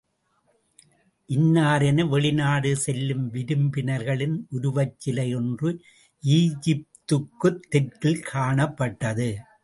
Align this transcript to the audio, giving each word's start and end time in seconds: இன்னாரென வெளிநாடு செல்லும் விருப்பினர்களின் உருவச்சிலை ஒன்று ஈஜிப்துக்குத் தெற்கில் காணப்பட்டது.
இன்னாரென 1.29 2.07
வெளிநாடு 2.09 2.77
செல்லும் 2.77 3.33
விருப்பினர்களின் 3.33 4.47
உருவச்சிலை 4.51 5.35
ஒன்று 5.35 5.81
ஈஜிப்துக்குத் 6.23 7.61
தெற்கில் 7.69 8.23
காணப்பட்டது. 8.33 9.29